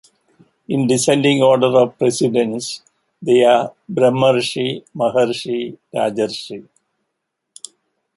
In 0.67 0.87
descending 0.87 1.43
order 1.43 1.67
of 1.77 1.95
precedence, 1.99 2.81
they 3.21 3.43
are 3.43 3.71
Brahmarshi, 3.87 4.83
Maharshi, 4.95 5.77
Rajarshi. 5.93 6.67